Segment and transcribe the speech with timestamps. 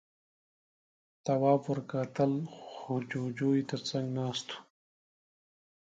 [1.23, 2.33] تواب ور وکتل،
[3.09, 4.57] جُوجُو يې تر څنګ ناست و.